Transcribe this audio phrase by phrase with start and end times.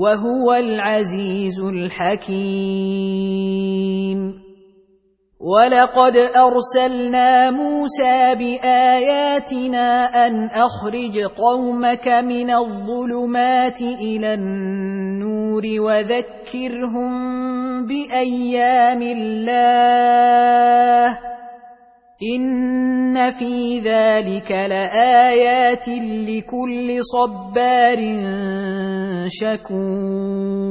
[0.00, 3.20] وهو العزيز الحكيم.
[5.40, 17.12] ولقد أرسلنا موسى بآياتنا أن أخرج قومك من الظلمات إلى النور وذكرهم
[17.86, 20.10] بأيام الله
[22.22, 25.88] ان في ذلك لايات
[26.28, 27.98] لكل صبار
[29.28, 30.70] شكور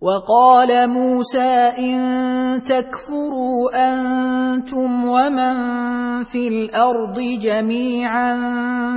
[0.00, 5.56] وقال موسى إن تكفروا أنتم ومن
[6.24, 8.34] في الأرض جميعا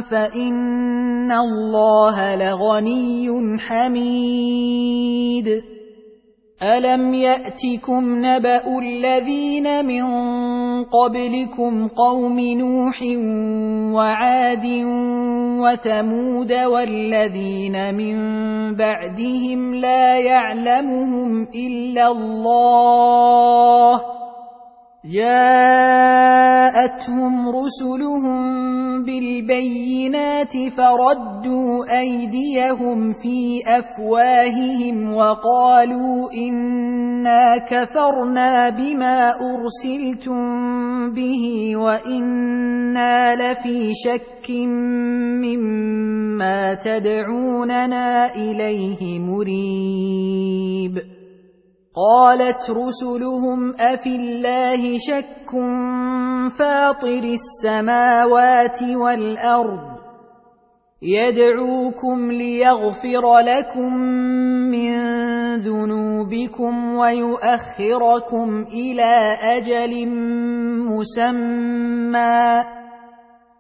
[0.02, 5.48] فإن الله لغني حميد.
[6.62, 10.04] ألم يأتكم نبأ الذين من
[10.84, 13.04] قبلكم قوم نوح
[13.96, 14.66] وعاد
[15.62, 18.16] وثمود والذين من
[18.76, 24.02] بعدهم لا يعلمهم إلا الله.
[25.06, 26.14] جاءتهم
[27.50, 28.51] رسلهم
[29.04, 40.42] بالبينات فردوا أيديهم في أفواههم وقالوا إنا كفرنا بما أرسلتم
[41.14, 44.50] به وإنا لفي شك
[45.42, 51.21] مما تدعوننا إليه مريب
[51.96, 55.52] قالت رسلهم أفي الله شك
[56.58, 60.02] فاطر السماوات والأرض
[61.02, 63.94] يدعوكم ليغفر لكم
[64.72, 64.94] من
[65.58, 70.08] ذنوبكم ويؤخركم إلى أجل
[70.88, 72.64] مسمى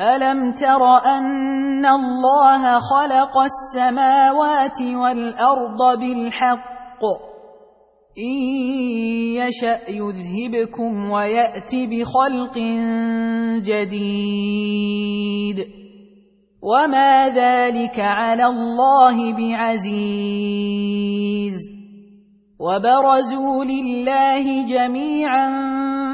[0.00, 7.02] الم تر ان الله خلق السماوات والارض بالحق
[8.18, 8.34] ان
[9.38, 12.58] يشا يذهبكم ويات بخلق
[13.62, 15.58] جديد
[16.62, 20.74] وما ذلك على الله بعزيز
[22.58, 25.83] وبرزوا لله جميعا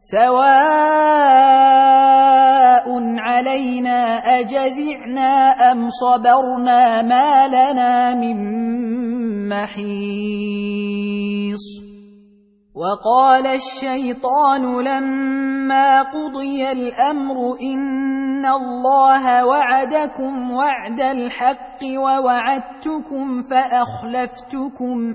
[0.00, 0.40] سواء
[3.18, 8.38] علينا اجزعنا ام صبرنا ما لنا من
[9.48, 10.80] محيص
[12.74, 25.14] وقال الشيطان لما قضي الامر ان الله وعدكم وعد الحق ووعدتكم فاخلفتكم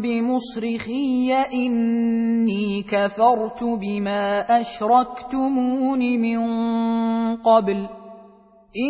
[0.00, 6.38] بمصرخي إني كفرت بما أشركتمون من
[7.36, 7.86] قبل.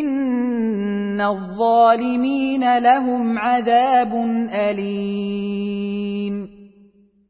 [0.00, 4.14] إن الظالمين لهم عذاب
[4.52, 6.57] أليم.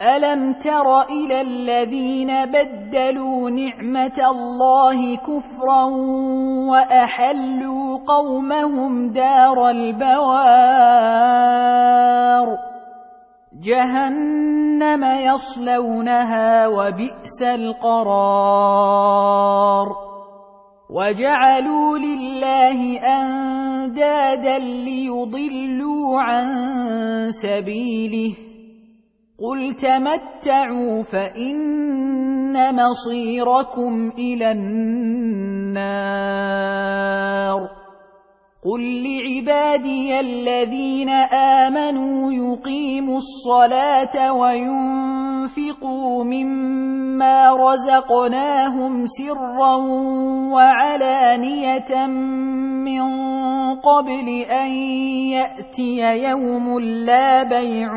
[0.00, 5.84] الم تر إلى الذين بدلوا نعمه الله كفرا
[6.70, 10.30] واحلوا قومهم دار البوار
[13.62, 18.66] جهنم يصلونها وبئس القرار
[20.90, 26.50] وجعلوا لله اندادا ليضلوا عن
[27.30, 28.49] سبيله
[29.40, 36.10] قل تمتعوا فان مصيركم إلى النار
[38.64, 49.76] قل لعبادي الذين امنوا يقيموا الصلاه وينفقوا مما رزقناهم سرا
[50.52, 53.02] وعلانيه من
[53.80, 54.70] قبل ان
[55.32, 57.96] ياتي يوم لا بيع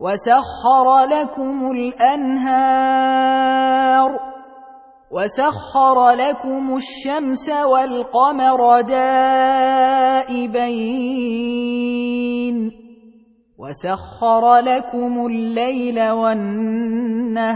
[0.00, 3.26] وسخر لكم الأنهار
[5.10, 9.86] وسخر لكم الشمس والقمر دائبين
[13.58, 17.46] وسخر لكم الليل والنهار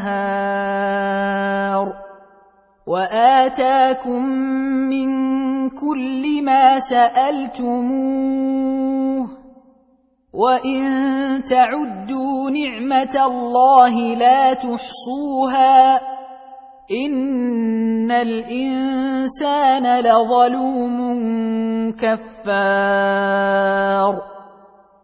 [2.87, 4.23] وآتاكم
[4.89, 5.11] من
[5.71, 8.11] كل ما سألتموه
[10.33, 16.01] وان تعدوا نعمه الله لا تحصوها
[16.91, 20.99] ان الانسان لظلوم
[21.99, 23.31] كفار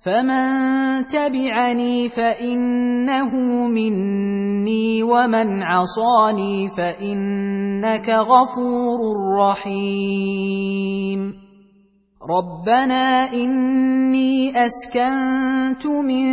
[0.00, 3.36] فمن تبعني فانه
[3.68, 9.00] مني ومن عصاني فانك غفور
[9.38, 11.10] رحيم
[12.28, 16.28] ربنا اني اسكنت من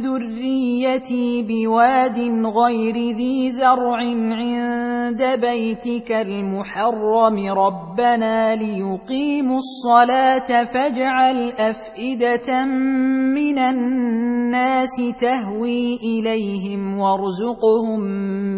[0.00, 3.96] ذريتي بواد غير ذي زرع
[4.36, 18.00] عند بيتك المحرم ربنا ليقيموا الصلاه فاجعل افئده من الناس تهوي اليهم وارزقهم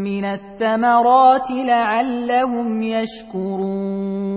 [0.02, 4.36] من الثمرات لعلهم يشكرون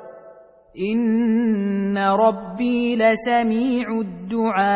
[0.79, 4.71] ان ربي لسميع الدعاء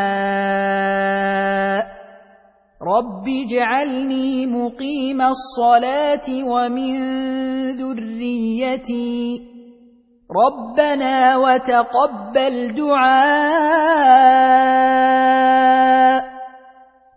[2.81, 6.95] رب اجعلني مقيم الصلاه ومن
[7.71, 9.41] ذريتي
[10.31, 14.35] ربنا وتقبل دعاء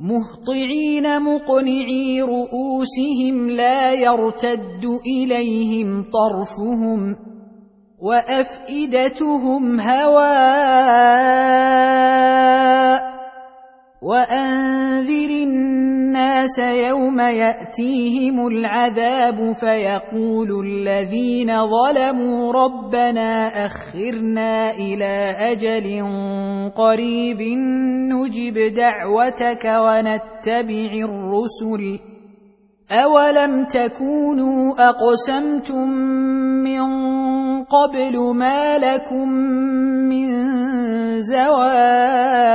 [0.00, 7.16] مهطعين مقنعي رؤوسهم لا يرتد إليهم طرفهم
[7.98, 11.14] وأفئدتهم هواء
[14.04, 26.02] وانذر الناس يوم ياتيهم العذاب فيقول الذين ظلموا ربنا اخرنا إلى أجل
[26.76, 27.40] قريب
[28.12, 31.98] نجب دعوتك ونتبع الرسل
[32.90, 35.88] اولم تكونوا اقسمتم
[36.64, 36.84] من
[37.64, 39.28] قبل ما لكم
[40.08, 40.28] من
[41.20, 42.54] زوال